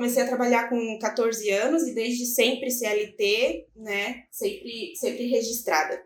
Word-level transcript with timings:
comecei 0.00 0.22
a 0.22 0.26
trabalhar 0.26 0.70
com 0.70 0.98
14 0.98 1.50
anos 1.50 1.82
e 1.86 1.94
desde 1.94 2.24
sempre 2.24 2.70
CLT, 2.70 3.66
né? 3.76 4.24
Sempre, 4.30 4.96
sempre 4.96 5.26
registrada. 5.26 6.02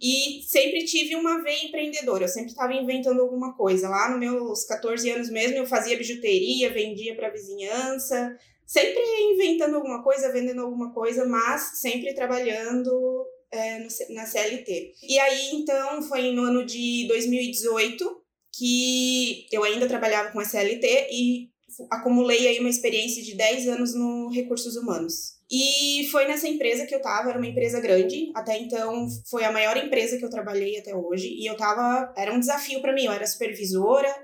E 0.00 0.40
sempre 0.48 0.86
tive 0.86 1.14
uma 1.14 1.42
veia 1.42 1.66
empreendedora, 1.66 2.24
eu 2.24 2.28
sempre 2.28 2.50
estava 2.50 2.72
inventando 2.72 3.20
alguma 3.20 3.54
coisa. 3.54 3.90
Lá 3.90 4.08
nos 4.08 4.18
meus 4.18 4.64
14 4.64 5.10
anos 5.10 5.28
mesmo, 5.28 5.58
eu 5.58 5.66
fazia 5.66 5.98
bijuteria, 5.98 6.72
vendia 6.72 7.14
para 7.16 7.28
vizinhança, 7.28 8.34
sempre 8.64 9.02
inventando 9.34 9.74
alguma 9.74 10.02
coisa, 10.02 10.32
vendendo 10.32 10.62
alguma 10.62 10.94
coisa, 10.94 11.26
mas 11.26 11.80
sempre 11.80 12.14
trabalhando 12.14 13.26
é, 13.50 13.80
no, 13.80 13.88
na 14.14 14.24
CLT. 14.24 14.94
E 15.02 15.18
aí, 15.18 15.50
então, 15.52 16.00
foi 16.00 16.32
no 16.32 16.44
ano 16.44 16.64
de 16.64 17.06
2018 17.08 18.22
que 18.56 19.46
eu 19.52 19.62
ainda 19.64 19.86
trabalhava 19.86 20.32
com 20.32 20.40
a 20.40 20.44
CLT 20.44 21.08
e 21.12 21.57
acumulei 21.90 22.48
aí 22.48 22.60
uma 22.60 22.68
experiência 22.68 23.22
de 23.22 23.36
10 23.36 23.68
anos 23.68 23.94
no 23.94 24.30
recursos 24.30 24.76
humanos. 24.76 25.38
E 25.50 26.06
foi 26.10 26.26
nessa 26.26 26.46
empresa 26.46 26.86
que 26.86 26.94
eu 26.94 27.00
tava, 27.00 27.30
era 27.30 27.38
uma 27.38 27.46
empresa 27.46 27.80
grande, 27.80 28.30
até 28.34 28.58
então 28.58 29.08
foi 29.30 29.44
a 29.44 29.52
maior 29.52 29.76
empresa 29.76 30.18
que 30.18 30.24
eu 30.24 30.30
trabalhei 30.30 30.78
até 30.78 30.94
hoje, 30.94 31.28
e 31.28 31.48
eu 31.48 31.56
tava, 31.56 32.12
era 32.16 32.32
um 32.32 32.40
desafio 32.40 32.82
para 32.82 32.92
mim, 32.92 33.04
eu 33.04 33.12
era 33.12 33.26
supervisora, 33.26 34.14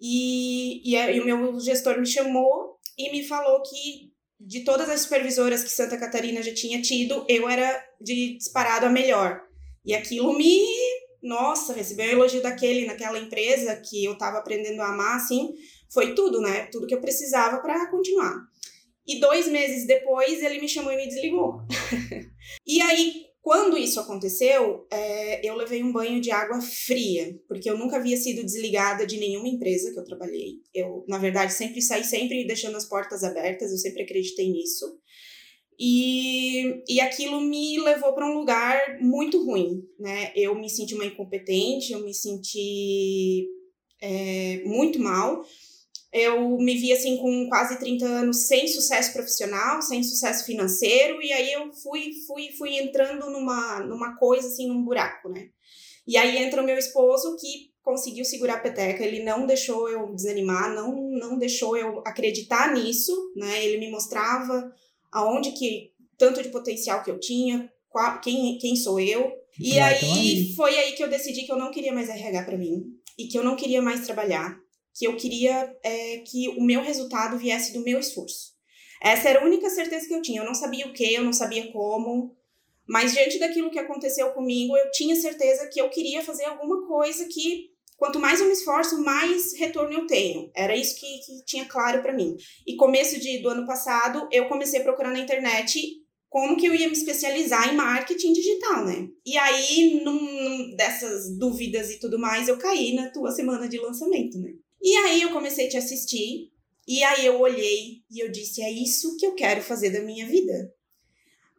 e, 0.00 0.82
e, 0.84 0.96
e 0.96 1.20
o 1.20 1.24
meu 1.24 1.58
gestor 1.58 1.98
me 1.98 2.06
chamou 2.06 2.76
e 2.98 3.10
me 3.10 3.22
falou 3.22 3.62
que 3.62 4.12
de 4.38 4.60
todas 4.64 4.88
as 4.90 5.00
supervisoras 5.00 5.64
que 5.64 5.70
Santa 5.70 5.96
Catarina 5.96 6.42
já 6.42 6.52
tinha 6.52 6.82
tido, 6.82 7.24
eu 7.28 7.48
era 7.48 7.84
de 8.00 8.36
disparado 8.36 8.86
a 8.86 8.90
melhor. 8.90 9.40
E 9.84 9.94
aquilo 9.94 10.36
me. 10.36 10.60
Nossa, 11.22 11.72
receber 11.72 12.08
um 12.08 12.18
elogio 12.18 12.42
daquele 12.42 12.86
naquela 12.86 13.18
empresa 13.18 13.74
que 13.76 14.04
eu 14.04 14.16
tava 14.16 14.38
aprendendo 14.38 14.80
a 14.82 14.90
amar, 14.90 15.16
assim, 15.16 15.54
foi 15.90 16.14
tudo, 16.14 16.40
né? 16.40 16.66
Tudo 16.66 16.86
que 16.86 16.94
eu 16.94 17.00
precisava 17.00 17.60
para 17.60 17.90
continuar. 17.90 18.34
E 19.06 19.20
dois 19.20 19.46
meses 19.46 19.86
depois 19.86 20.42
ele 20.42 20.60
me 20.60 20.68
chamou 20.68 20.92
e 20.92 20.96
me 20.96 21.06
desligou. 21.06 21.60
e 22.66 22.82
aí, 22.82 23.26
quando 23.40 23.78
isso 23.78 24.00
aconteceu, 24.00 24.84
é, 24.90 25.48
eu 25.48 25.54
levei 25.54 25.80
um 25.80 25.92
banho 25.92 26.20
de 26.20 26.32
água 26.32 26.60
fria, 26.60 27.38
porque 27.46 27.70
eu 27.70 27.78
nunca 27.78 27.98
havia 27.98 28.16
sido 28.16 28.42
desligada 28.42 29.06
de 29.06 29.18
nenhuma 29.18 29.46
empresa 29.46 29.92
que 29.92 30.00
eu 30.00 30.04
trabalhei. 30.04 30.54
Eu, 30.74 31.04
na 31.06 31.18
verdade, 31.18 31.52
sempre 31.52 31.80
saí 31.80 32.02
sempre 32.02 32.44
deixando 32.44 32.76
as 32.76 32.84
portas 32.84 33.22
abertas, 33.22 33.70
eu 33.70 33.78
sempre 33.78 34.02
acreditei 34.02 34.50
nisso. 34.50 34.98
E, 35.78 36.82
e 36.88 37.00
aquilo 37.00 37.40
me 37.40 37.78
levou 37.78 38.12
para 38.14 38.26
um 38.28 38.34
lugar 38.34 38.98
muito 39.00 39.44
ruim, 39.44 39.84
né? 40.00 40.32
Eu 40.34 40.54
me 40.56 40.68
senti 40.68 40.94
uma 40.94 41.04
incompetente, 41.04 41.92
eu 41.92 42.02
me 42.02 42.12
senti 42.12 43.46
é, 44.00 44.62
muito 44.64 44.98
mal 44.98 45.44
eu 46.16 46.56
me 46.56 46.76
vi 46.76 46.92
assim 46.92 47.18
com 47.18 47.46
quase 47.48 47.78
30 47.78 48.06
anos 48.06 48.46
sem 48.46 48.66
sucesso 48.66 49.12
profissional, 49.12 49.82
sem 49.82 50.02
sucesso 50.02 50.46
financeiro, 50.46 51.22
e 51.22 51.30
aí 51.30 51.52
eu 51.52 51.70
fui 51.74 52.10
fui 52.26 52.50
fui 52.56 52.78
entrando 52.78 53.30
numa 53.30 53.80
numa 53.80 54.16
coisa 54.16 54.48
assim, 54.48 54.66
num 54.66 54.82
buraco, 54.82 55.28
né? 55.28 55.48
E 56.06 56.16
aí 56.16 56.38
entra 56.38 56.62
o 56.62 56.64
meu 56.64 56.78
esposo 56.78 57.36
que 57.36 57.70
conseguiu 57.82 58.24
segurar 58.24 58.54
a 58.54 58.60
peteca, 58.60 59.04
ele 59.04 59.22
não 59.22 59.46
deixou 59.46 59.88
eu 59.90 60.14
desanimar, 60.14 60.74
não 60.74 61.10
não 61.10 61.38
deixou 61.38 61.76
eu 61.76 61.98
acreditar 62.06 62.72
nisso, 62.72 63.12
né? 63.36 63.64
Ele 63.64 63.78
me 63.78 63.90
mostrava 63.90 64.72
aonde 65.12 65.52
que 65.52 65.92
tanto 66.16 66.42
de 66.42 66.48
potencial 66.48 67.02
que 67.02 67.10
eu 67.10 67.20
tinha, 67.20 67.70
qual, 67.90 68.20
quem 68.20 68.56
quem 68.58 68.74
sou 68.74 68.98
eu. 68.98 69.30
E 69.60 69.78
aí, 69.78 69.98
aí 70.02 70.54
foi 70.54 70.78
aí 70.78 70.92
que 70.92 71.02
eu 71.04 71.08
decidi 71.08 71.44
que 71.44 71.52
eu 71.52 71.58
não 71.58 71.70
queria 71.70 71.92
mais 71.92 72.08
RH 72.08 72.44
para 72.44 72.58
mim 72.58 72.84
e 73.18 73.26
que 73.26 73.38
eu 73.38 73.44
não 73.44 73.56
queria 73.56 73.82
mais 73.82 74.04
trabalhar 74.04 74.65
que 74.96 75.06
eu 75.06 75.16
queria 75.16 75.74
é, 75.82 76.18
que 76.18 76.48
o 76.48 76.62
meu 76.62 76.80
resultado 76.80 77.38
viesse 77.38 77.72
do 77.72 77.84
meu 77.84 77.98
esforço. 77.98 78.54
Essa 79.02 79.28
era 79.28 79.40
a 79.40 79.44
única 79.44 79.68
certeza 79.68 80.08
que 80.08 80.14
eu 80.14 80.22
tinha. 80.22 80.40
Eu 80.40 80.46
não 80.46 80.54
sabia 80.54 80.86
o 80.86 80.92
que, 80.92 81.14
eu 81.14 81.22
não 81.22 81.32
sabia 81.32 81.70
como, 81.70 82.34
mas 82.88 83.12
diante 83.12 83.38
daquilo 83.38 83.70
que 83.70 83.78
aconteceu 83.78 84.30
comigo, 84.30 84.76
eu 84.76 84.90
tinha 84.92 85.16
certeza 85.16 85.68
que 85.68 85.80
eu 85.80 85.90
queria 85.90 86.22
fazer 86.22 86.44
alguma 86.44 86.86
coisa 86.86 87.26
que 87.26 87.70
quanto 87.96 88.20
mais 88.20 88.40
eu 88.40 88.46
me 88.46 88.52
esforço, 88.52 89.02
mais 89.02 89.58
retorno 89.58 89.92
eu 89.92 90.06
tenho. 90.06 90.50
Era 90.54 90.76
isso 90.76 90.98
que, 90.98 91.06
que 91.18 91.44
tinha 91.44 91.64
claro 91.64 92.00
para 92.00 92.12
mim. 92.12 92.36
E 92.66 92.76
começo 92.76 93.18
de, 93.18 93.38
do 93.38 93.48
ano 93.48 93.66
passado, 93.66 94.28
eu 94.30 94.48
comecei 94.48 94.80
a 94.80 94.84
procurar 94.84 95.10
na 95.10 95.18
internet 95.18 95.80
como 96.28 96.56
que 96.56 96.66
eu 96.66 96.74
ia 96.74 96.86
me 96.86 96.92
especializar 96.92 97.72
em 97.72 97.76
marketing 97.76 98.32
digital, 98.32 98.84
né? 98.84 99.08
E 99.24 99.36
aí, 99.38 100.02
num, 100.04 100.20
num 100.20 100.76
dessas 100.76 101.36
dúvidas 101.38 101.90
e 101.90 101.98
tudo 101.98 102.18
mais, 102.18 102.48
eu 102.48 102.58
caí 102.58 102.94
na 102.94 103.10
tua 103.10 103.30
semana 103.30 103.68
de 103.68 103.78
lançamento, 103.78 104.38
né? 104.38 104.50
E 104.82 104.96
aí 104.96 105.22
eu 105.22 105.32
comecei 105.32 105.66
a 105.66 105.70
te 105.70 105.76
assistir, 105.76 106.50
e 106.86 107.02
aí 107.02 107.26
eu 107.26 107.40
olhei 107.40 108.02
e 108.10 108.20
eu 108.20 108.30
disse: 108.30 108.62
é 108.62 108.70
isso 108.70 109.16
que 109.16 109.26
eu 109.26 109.34
quero 109.34 109.60
fazer 109.62 109.90
da 109.90 110.00
minha 110.00 110.26
vida. 110.26 110.72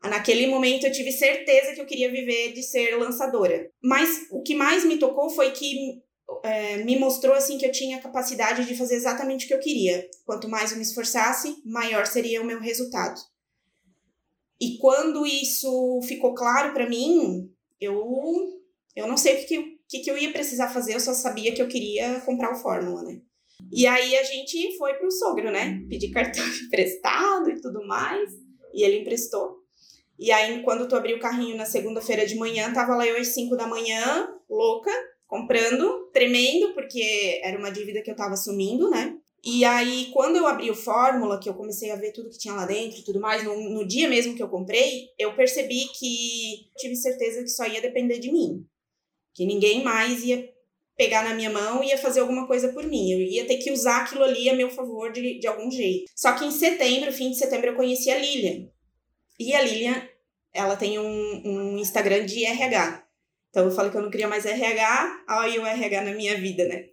Naquele 0.03 0.47
momento 0.47 0.85
eu 0.85 0.91
tive 0.91 1.11
certeza 1.11 1.73
que 1.73 1.81
eu 1.81 1.85
queria 1.85 2.11
viver 2.11 2.53
de 2.53 2.63
ser 2.63 2.95
lançadora. 2.97 3.69
Mas 3.81 4.27
o 4.31 4.41
que 4.41 4.55
mais 4.55 4.85
me 4.85 4.97
tocou 4.97 5.29
foi 5.29 5.51
que 5.51 6.01
é, 6.43 6.77
me 6.77 6.97
mostrou 6.97 7.33
assim 7.33 7.57
que 7.57 7.65
eu 7.65 7.71
tinha 7.71 7.99
capacidade 7.99 8.65
de 8.65 8.75
fazer 8.75 8.95
exatamente 8.95 9.45
o 9.45 9.47
que 9.47 9.53
eu 9.53 9.59
queria. 9.59 10.07
Quanto 10.25 10.47
mais 10.47 10.71
eu 10.71 10.77
me 10.77 10.83
esforçasse, 10.83 11.61
maior 11.65 12.05
seria 12.05 12.41
o 12.41 12.45
meu 12.45 12.59
resultado. 12.59 13.19
E 14.59 14.77
quando 14.77 15.25
isso 15.25 16.01
ficou 16.03 16.33
claro 16.33 16.73
para 16.73 16.89
mim, 16.89 17.51
eu 17.79 18.53
eu 18.95 19.07
não 19.07 19.17
sei 19.17 19.43
o 19.43 19.45
que, 19.45 19.76
que, 19.87 19.99
que 19.99 20.11
eu 20.11 20.17
ia 20.17 20.31
precisar 20.31 20.69
fazer, 20.69 20.93
eu 20.93 20.99
só 20.99 21.13
sabia 21.13 21.53
que 21.53 21.61
eu 21.61 21.67
queria 21.67 22.19
comprar 22.21 22.51
o 22.51 22.61
Fórmula, 22.61 23.03
né? 23.03 23.21
E 23.71 23.87
aí 23.87 24.15
a 24.17 24.23
gente 24.23 24.77
foi 24.77 24.93
pro 24.95 25.11
sogro, 25.11 25.51
né? 25.51 25.81
Pedir 25.89 26.11
cartão 26.11 26.45
emprestado 26.65 27.49
e 27.49 27.59
tudo 27.61 27.85
mais. 27.87 28.29
E 28.73 28.83
ele 28.83 28.99
emprestou. 28.99 29.57
E 30.19 30.31
aí, 30.31 30.61
quando 30.63 30.87
tu 30.87 30.95
abriu 30.95 31.17
o 31.17 31.19
carrinho 31.19 31.55
na 31.55 31.65
segunda-feira 31.65 32.25
de 32.25 32.35
manhã, 32.35 32.73
tava 32.73 32.95
lá 32.95 33.05
eu 33.05 33.17
às 33.17 33.27
5 33.29 33.55
da 33.55 33.67
manhã, 33.67 34.27
louca, 34.49 34.91
comprando, 35.27 36.09
tremendo, 36.11 36.73
porque 36.73 37.39
era 37.43 37.57
uma 37.57 37.71
dívida 37.71 38.01
que 38.01 38.09
eu 38.09 38.15
tava 38.15 38.33
assumindo, 38.33 38.89
né? 38.89 39.15
E 39.43 39.63
aí, 39.63 40.09
quando 40.11 40.35
eu 40.35 40.47
abri 40.47 40.71
o 40.71 40.75
Fórmula, 40.75 41.39
que 41.39 41.47
eu 41.47 41.53
comecei 41.53 41.91
a 41.91 41.95
ver 41.95 42.11
tudo 42.11 42.29
que 42.29 42.39
tinha 42.39 42.53
lá 42.53 42.65
dentro 42.65 42.99
e 42.99 43.03
tudo 43.03 43.19
mais, 43.19 43.43
no, 43.43 43.55
no 43.69 43.87
dia 43.87 44.09
mesmo 44.09 44.35
que 44.35 44.41
eu 44.41 44.49
comprei, 44.49 45.09
eu 45.19 45.35
percebi 45.35 45.85
que 45.97 46.67
tive 46.77 46.95
certeza 46.95 47.43
que 47.43 47.49
só 47.49 47.65
ia 47.67 47.81
depender 47.81 48.17
de 48.17 48.31
mim 48.31 48.65
que 49.37 49.45
ninguém 49.45 49.83
mais 49.83 50.23
ia 50.23 50.51
pegar 50.97 51.23
na 51.23 51.35
minha 51.35 51.51
mão 51.51 51.83
e 51.83 51.89
ia 51.89 51.97
fazer 51.97 52.21
alguma 52.21 52.47
coisa 52.47 52.73
por 52.73 52.83
mim. 52.83 53.11
Eu 53.11 53.19
ia 53.19 53.45
ter 53.45 53.57
que 53.57 53.71
usar 53.71 54.01
aquilo 54.01 54.23
ali 54.23 54.49
a 54.49 54.55
meu 54.55 54.67
favor 54.67 55.11
de, 55.11 55.39
de 55.39 55.45
algum 55.45 55.69
jeito. 55.69 56.11
Só 56.15 56.31
que 56.31 56.43
em 56.43 56.49
setembro, 56.49 57.13
fim 57.13 57.29
de 57.29 57.37
setembro, 57.37 57.67
eu 57.67 57.75
conheci 57.75 58.09
a 58.09 58.17
Lilian. 58.17 58.67
E 59.39 59.53
a 59.53 59.61
Lilian, 59.61 60.01
ela 60.51 60.75
tem 60.75 60.97
um, 60.97 61.41
um 61.45 61.77
Instagram 61.77 62.25
de 62.25 62.43
RH. 62.43 63.07
Então 63.51 63.65
eu 63.65 63.71
falei 63.71 63.91
que 63.91 63.97
eu 63.97 64.01
não 64.01 64.09
queria 64.09 64.27
mais 64.27 64.43
RH, 64.43 65.25
olha 65.29 65.61
o 65.61 65.65
RH 65.67 66.01
na 66.01 66.13
minha 66.15 66.35
vida, 66.35 66.65
né? 66.65 66.85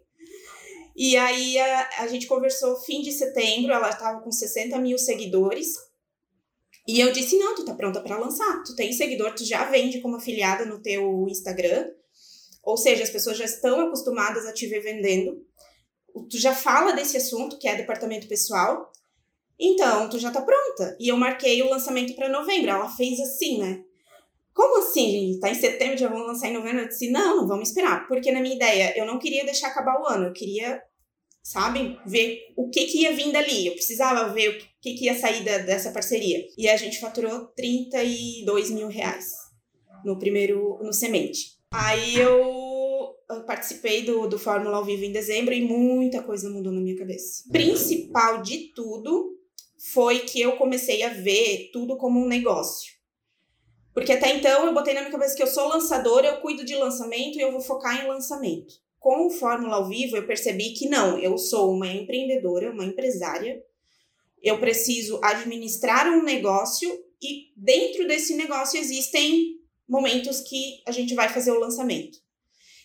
E 0.94 1.16
aí 1.16 1.58
a, 1.58 1.88
a 2.00 2.06
gente 2.06 2.26
conversou 2.26 2.76
fim 2.82 3.00
de 3.00 3.10
setembro, 3.10 3.72
ela 3.72 3.88
estava 3.88 4.20
com 4.20 4.30
60 4.30 4.78
mil 4.78 4.98
seguidores. 4.98 5.68
E 6.86 7.00
eu 7.00 7.10
disse: 7.10 7.38
não, 7.38 7.54
tu 7.54 7.64
tá 7.64 7.74
pronta 7.74 8.02
para 8.02 8.18
lançar. 8.18 8.62
Tu 8.64 8.76
tem 8.76 8.92
seguidor, 8.92 9.34
tu 9.34 9.44
já 9.46 9.64
vende 9.64 10.02
como 10.02 10.16
afiliada 10.16 10.66
no 10.66 10.82
teu 10.82 11.26
Instagram 11.26 11.90
ou 12.64 12.76
seja, 12.76 13.02
as 13.02 13.10
pessoas 13.10 13.36
já 13.36 13.44
estão 13.44 13.80
acostumadas 13.80 14.46
a 14.46 14.52
te 14.52 14.66
ver 14.66 14.80
vendendo. 14.80 15.44
Tu 16.30 16.38
já 16.38 16.54
fala 16.54 16.92
desse 16.92 17.16
assunto, 17.16 17.58
que 17.58 17.68
é 17.68 17.74
departamento 17.74 18.28
pessoal. 18.28 18.90
Então, 19.58 20.08
tu 20.08 20.18
já 20.18 20.30
tá 20.30 20.40
pronta. 20.40 20.96
E 20.98 21.08
eu 21.08 21.16
marquei 21.16 21.62
o 21.62 21.70
lançamento 21.70 22.14
para 22.14 22.28
novembro. 22.28 22.70
Ela 22.70 22.88
fez 22.88 23.20
assim, 23.20 23.58
né? 23.58 23.82
Como 24.52 24.78
assim, 24.78 25.10
gente? 25.10 25.40
Tá 25.40 25.50
em 25.50 25.54
setembro, 25.54 25.98
já 25.98 26.08
vamos 26.08 26.28
lançar 26.28 26.48
em 26.48 26.52
novembro? 26.52 26.82
Eu 26.82 26.88
disse, 26.88 27.10
não, 27.10 27.46
vamos 27.46 27.68
esperar. 27.68 28.06
Porque 28.06 28.30
na 28.30 28.40
minha 28.40 28.54
ideia, 28.54 28.96
eu 28.96 29.04
não 29.04 29.18
queria 29.18 29.44
deixar 29.44 29.68
acabar 29.68 30.00
o 30.00 30.06
ano. 30.06 30.26
Eu 30.26 30.32
queria, 30.32 30.80
sabe, 31.42 31.98
ver 32.06 32.38
o 32.56 32.70
que 32.70 32.86
que 32.86 33.02
ia 33.02 33.12
vir 33.12 33.32
dali. 33.32 33.66
Eu 33.66 33.74
precisava 33.74 34.32
ver 34.32 34.50
o 34.50 34.58
que 34.80 34.94
que 34.94 35.06
ia 35.06 35.18
sair 35.18 35.44
da, 35.44 35.58
dessa 35.58 35.90
parceria. 35.90 36.44
E 36.56 36.68
a 36.68 36.76
gente 36.76 37.00
faturou 37.00 37.46
32 37.56 38.70
mil 38.70 38.86
reais 38.86 39.26
no 40.04 40.18
primeiro, 40.18 40.78
no 40.82 40.92
semente. 40.92 41.54
Aí 41.76 42.14
eu 42.16 43.16
participei 43.46 44.04
do, 44.04 44.28
do 44.28 44.38
Fórmula 44.38 44.76
ao 44.76 44.84
Vivo 44.84 45.04
em 45.04 45.10
dezembro 45.10 45.52
e 45.52 45.60
muita 45.60 46.22
coisa 46.22 46.48
mudou 46.48 46.72
na 46.72 46.80
minha 46.80 46.96
cabeça. 46.96 47.42
Principal 47.50 48.42
de 48.42 48.72
tudo 48.74 49.36
foi 49.92 50.20
que 50.20 50.40
eu 50.40 50.56
comecei 50.56 51.02
a 51.02 51.08
ver 51.08 51.70
tudo 51.72 51.96
como 51.96 52.20
um 52.20 52.28
negócio. 52.28 52.92
Porque 53.92 54.12
até 54.12 54.36
então 54.36 54.66
eu 54.66 54.72
botei 54.72 54.94
na 54.94 55.00
minha 55.00 55.10
cabeça 55.10 55.36
que 55.36 55.42
eu 55.42 55.48
sou 55.48 55.68
lançadora, 55.68 56.28
eu 56.28 56.40
cuido 56.40 56.64
de 56.64 56.76
lançamento 56.76 57.36
e 57.36 57.40
eu 57.40 57.50
vou 57.50 57.60
focar 57.60 58.04
em 58.04 58.08
lançamento. 58.08 58.74
Com 59.00 59.26
o 59.26 59.30
Fórmula 59.30 59.76
ao 59.76 59.88
Vivo, 59.88 60.16
eu 60.16 60.26
percebi 60.26 60.74
que 60.74 60.88
não, 60.88 61.18
eu 61.18 61.36
sou 61.36 61.72
uma 61.72 61.88
empreendedora, 61.88 62.70
uma 62.70 62.84
empresária. 62.84 63.60
Eu 64.40 64.58
preciso 64.60 65.18
administrar 65.22 66.08
um 66.08 66.22
negócio 66.22 66.88
e 67.20 67.52
dentro 67.56 68.06
desse 68.06 68.36
negócio 68.36 68.78
existem 68.78 69.63
momentos 69.88 70.40
que 70.40 70.82
a 70.86 70.90
gente 70.90 71.14
vai 71.14 71.28
fazer 71.28 71.50
o 71.50 71.60
lançamento. 71.60 72.18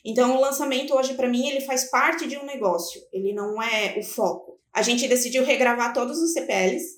Então, 0.03 0.37
o 0.37 0.39
lançamento 0.39 0.93
hoje, 0.93 1.13
para 1.13 1.27
mim, 1.27 1.47
ele 1.47 1.61
faz 1.61 1.89
parte 1.89 2.27
de 2.27 2.37
um 2.37 2.45
negócio, 2.45 3.01
ele 3.11 3.33
não 3.33 3.61
é 3.61 3.97
o 3.97 4.03
foco. 4.03 4.59
A 4.73 4.81
gente 4.81 5.07
decidiu 5.07 5.43
regravar 5.43 5.93
todos 5.93 6.19
os 6.19 6.33
CPLs, 6.33 6.97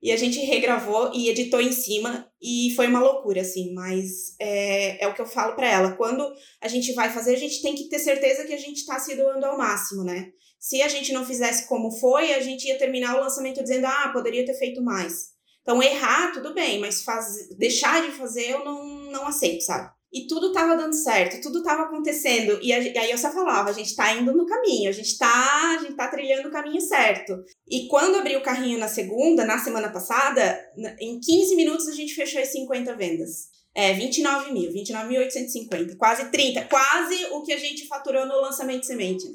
E 0.00 0.12
a 0.12 0.16
gente 0.16 0.38
regravou 0.40 1.10
e 1.12 1.28
editou 1.28 1.60
em 1.60 1.72
cima 1.72 2.30
e 2.40 2.72
foi 2.76 2.86
uma 2.86 3.00
loucura, 3.00 3.40
assim. 3.40 3.72
Mas 3.74 4.36
é, 4.38 5.04
é 5.04 5.08
o 5.08 5.14
que 5.14 5.20
eu 5.20 5.26
falo 5.26 5.56
para 5.56 5.68
ela. 5.68 5.92
Quando 5.96 6.24
a 6.60 6.68
gente 6.68 6.92
vai 6.92 7.10
fazer, 7.10 7.34
a 7.34 7.38
gente 7.38 7.60
tem 7.62 7.74
que 7.74 7.88
ter 7.88 7.98
certeza 7.98 8.44
que 8.44 8.54
a 8.54 8.58
gente 8.58 8.86
tá 8.86 8.98
se 9.00 9.16
doando 9.16 9.44
ao 9.44 9.58
máximo, 9.58 10.04
né? 10.04 10.30
Se 10.58 10.82
a 10.82 10.88
gente 10.88 11.12
não 11.12 11.24
fizesse 11.24 11.66
como 11.66 11.90
foi, 11.90 12.32
a 12.32 12.40
gente 12.40 12.66
ia 12.66 12.78
terminar 12.78 13.16
o 13.16 13.20
lançamento 13.20 13.62
dizendo, 13.62 13.86
ah, 13.86 14.10
poderia 14.12 14.44
ter 14.44 14.54
feito 14.54 14.82
mais. 14.82 15.30
Então, 15.68 15.82
errar, 15.82 16.32
tudo 16.32 16.54
bem, 16.54 16.80
mas 16.80 17.02
faz... 17.02 17.46
deixar 17.58 18.00
de 18.00 18.10
fazer 18.12 18.52
eu 18.52 18.64
não, 18.64 19.02
não 19.10 19.26
aceito, 19.26 19.60
sabe? 19.60 19.90
E 20.10 20.26
tudo 20.26 20.50
tava 20.50 20.74
dando 20.74 20.94
certo, 20.94 21.42
tudo 21.42 21.62
tava 21.62 21.82
acontecendo. 21.82 22.58
E, 22.62 22.72
a, 22.72 22.78
e, 22.78 22.96
aí 22.96 23.10
eu 23.10 23.18
só 23.18 23.30
falava, 23.30 23.68
a 23.68 23.72
gente 23.74 23.94
tá 23.94 24.14
indo 24.14 24.34
no 24.34 24.46
caminho, 24.46 24.88
a 24.88 24.92
gente 24.92 25.18
tá, 25.18 25.76
a 25.78 25.82
gente 25.82 25.94
tá 25.94 26.08
trilhando 26.08 26.48
o 26.48 26.50
caminho 26.50 26.80
certo. 26.80 27.44
E 27.68 27.86
quando 27.86 28.16
abri 28.16 28.34
o 28.34 28.42
carrinho 28.42 28.78
na 28.78 28.88
segunda, 28.88 29.44
na 29.44 29.58
semana 29.58 29.92
passada, 29.92 30.58
em 30.98 31.20
15 31.20 31.54
minutos 31.54 31.86
a 31.86 31.92
gente 31.92 32.14
fechou 32.14 32.40
as 32.40 32.50
50 32.50 32.96
vendas. 32.96 33.50
É, 33.74 33.92
29 33.92 34.50
mil, 34.50 34.72
29.850, 34.72 35.98
quase 35.98 36.30
30, 36.30 36.64
quase 36.64 37.26
o 37.32 37.42
que 37.42 37.52
a 37.52 37.58
gente 37.58 37.86
faturou 37.86 38.24
no 38.24 38.40
lançamento 38.40 38.80
de 38.80 38.86
semente. 38.86 39.26
Né? 39.26 39.34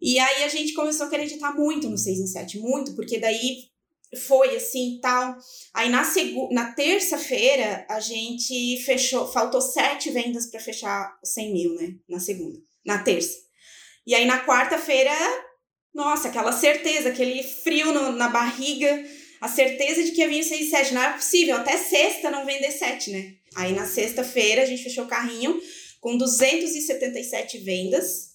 E 0.00 0.16
aí 0.16 0.44
a 0.44 0.48
gente 0.48 0.74
começou 0.74 1.06
a 1.06 1.08
acreditar 1.08 1.52
muito 1.56 1.90
no 1.90 1.98
6 1.98 2.20
em 2.20 2.26
7, 2.28 2.60
muito, 2.60 2.94
porque 2.94 3.18
daí 3.18 3.73
foi 4.16 4.56
assim 4.56 4.98
tal. 5.00 5.36
Aí 5.72 5.88
na, 5.88 6.02
na 6.50 6.72
terça-feira 6.72 7.86
a 7.88 8.00
gente 8.00 8.82
fechou, 8.84 9.30
faltou 9.30 9.60
sete 9.60 10.10
vendas 10.10 10.46
para 10.46 10.60
fechar 10.60 11.18
100 11.24 11.52
mil, 11.52 11.74
né? 11.74 11.94
Na 12.08 12.20
segunda, 12.20 12.58
na 12.84 12.98
terça. 12.98 13.36
E 14.06 14.14
aí 14.14 14.26
na 14.26 14.44
quarta-feira, 14.44 15.12
nossa, 15.94 16.28
aquela 16.28 16.52
certeza, 16.52 17.08
aquele 17.08 17.42
frio 17.42 17.92
no, 17.92 18.12
na 18.12 18.28
barriga, 18.28 19.04
a 19.40 19.48
certeza 19.48 20.02
de 20.02 20.12
que 20.12 20.20
ia 20.20 20.28
vir 20.28 20.42
6 20.42 20.60
e 20.60 20.70
7. 20.70 20.94
Não 20.94 21.02
era 21.02 21.12
possível, 21.14 21.56
até 21.56 21.76
sexta 21.76 22.30
não 22.30 22.46
vender 22.46 22.70
7, 22.70 23.10
né? 23.10 23.34
Aí 23.56 23.72
na 23.72 23.86
sexta-feira 23.86 24.62
a 24.62 24.66
gente 24.66 24.82
fechou 24.82 25.04
o 25.04 25.08
carrinho 25.08 25.60
com 26.00 26.16
277 26.16 27.58
vendas, 27.58 28.33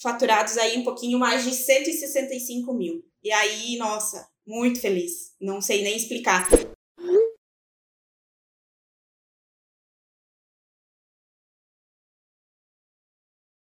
faturados 0.00 0.56
aí 0.58 0.78
um 0.78 0.84
pouquinho 0.84 1.18
mais 1.18 1.44
de 1.44 1.52
165 1.52 2.72
mil. 2.72 3.04
E 3.22 3.30
aí, 3.32 3.76
nossa, 3.76 4.26
muito 4.46 4.80
feliz. 4.80 5.34
Não 5.40 5.60
sei 5.60 5.82
nem 5.82 5.96
explicar. 5.96 6.48